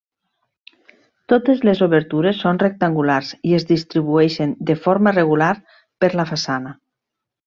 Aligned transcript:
Totes 1.33 1.59
les 1.67 1.81
obertures 1.87 2.39
són 2.45 2.61
rectangulars 2.63 3.29
i 3.49 3.53
es 3.61 3.67
distribueixen 3.75 4.55
de 4.71 4.77
forma 4.87 5.13
regular 5.19 5.51
per 6.05 6.11
la 6.21 6.27
façana. 6.35 6.73